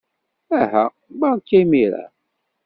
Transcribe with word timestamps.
Aha, 0.61 0.85
beṛka 1.19 1.53
imir-a. 1.61 2.05